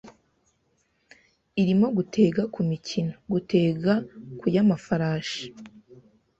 irimo 1.61 1.87
gutega 1.97 2.41
ku 2.53 2.61
mikino, 2.69 3.13
gutega 3.31 3.93
ku 4.39 4.45
y’amafarashi 4.55 5.45